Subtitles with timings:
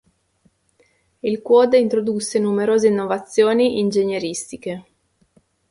[1.21, 4.85] Il Quad introdusse numerose innovazioni ingegneristiche.